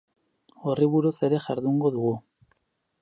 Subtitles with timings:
[0.69, 2.15] Horri buruz ere jardungo dugu.